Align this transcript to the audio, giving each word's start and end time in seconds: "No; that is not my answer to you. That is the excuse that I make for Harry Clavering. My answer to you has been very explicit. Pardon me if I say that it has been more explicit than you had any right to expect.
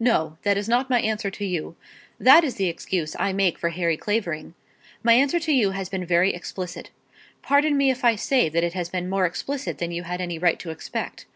"No; 0.00 0.38
that 0.42 0.56
is 0.58 0.68
not 0.68 0.90
my 0.90 1.00
answer 1.00 1.30
to 1.30 1.44
you. 1.44 1.76
That 2.18 2.42
is 2.42 2.56
the 2.56 2.66
excuse 2.68 3.12
that 3.12 3.22
I 3.22 3.32
make 3.32 3.58
for 3.60 3.68
Harry 3.68 3.96
Clavering. 3.96 4.54
My 5.04 5.12
answer 5.12 5.38
to 5.38 5.52
you 5.52 5.70
has 5.70 5.88
been 5.88 6.04
very 6.04 6.34
explicit. 6.34 6.90
Pardon 7.42 7.76
me 7.76 7.88
if 7.88 8.04
I 8.04 8.16
say 8.16 8.48
that 8.48 8.64
it 8.64 8.72
has 8.72 8.88
been 8.88 9.08
more 9.08 9.24
explicit 9.24 9.78
than 9.78 9.92
you 9.92 10.02
had 10.02 10.20
any 10.20 10.36
right 10.36 10.58
to 10.58 10.70
expect. 10.70 11.26